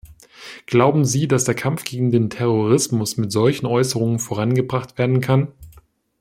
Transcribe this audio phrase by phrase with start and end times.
[0.65, 5.49] Glauben Sie, dass der Kampf gegen den Terrorismus mit solchen Äußerungen vorangebracht werden kann?